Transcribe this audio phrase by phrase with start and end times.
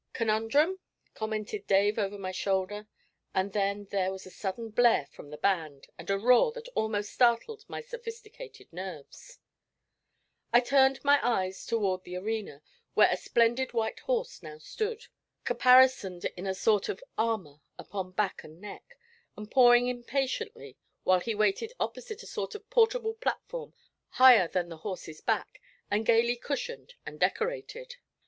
[0.13, 0.79] 'Conundrum?'
[1.13, 2.87] commented Dave over my shoulder.
[3.35, 7.13] Just then there was a sudden blare from the band, and a roar that almost
[7.13, 9.37] startled my sophisticated nerves.
[10.51, 12.63] I turned my eyes toward the arena,
[12.95, 15.05] where a splendid white horse now stood,
[15.45, 18.97] caparisoned in a sort of armour upon back and neck,
[19.37, 23.75] and pawing impatiently, while he waited opposite a sort of portable platform
[24.09, 25.61] higher than the horse's back,
[25.91, 27.97] and gaily cushioned and decorated.